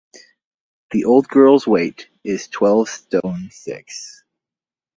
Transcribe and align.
The 0.89 1.05
old 1.05 1.27
girl's 1.27 1.67
weight— 1.67 2.09
is 2.23 2.47
twelve 2.47 2.89
stone 2.89 3.49
six. 3.51 4.23